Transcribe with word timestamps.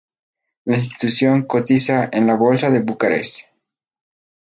La 0.65 0.77
institución 0.77 1.43
cotiza 1.45 2.09
en 2.11 2.25
la 2.25 2.33
bolsa 2.35 2.71
de 2.71 2.79
Bucarest. 2.81 3.41